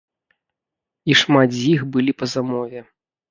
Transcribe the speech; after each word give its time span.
І 1.11 1.17
шмат 1.21 1.49
з 1.57 1.61
іх 1.73 1.85
былі 1.97 2.11
па 2.21 2.25
замове. 2.35 2.79